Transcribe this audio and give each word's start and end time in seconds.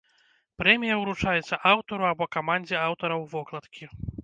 Прэмія 0.61 0.95
ўручаецца 1.01 1.59
аўтару 1.73 2.09
або 2.11 2.29
камандзе 2.39 2.75
аўтараў 2.89 3.29
вокладкі. 3.37 3.83